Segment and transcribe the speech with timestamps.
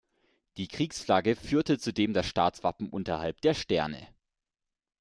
[0.57, 4.07] Die Kriegsflagge führte zudem das Staatswappen unterhalb der Sterne.